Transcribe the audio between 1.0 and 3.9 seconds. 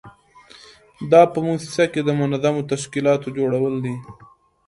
دا په موسسه کې د منظمو تشکیلاتو جوړول